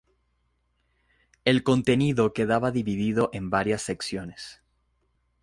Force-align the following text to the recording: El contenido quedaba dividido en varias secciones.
El 1.45 1.61
contenido 1.61 2.33
quedaba 2.33 2.71
dividido 2.71 3.29
en 3.33 3.51
varias 3.51 3.83
secciones. 3.83 4.59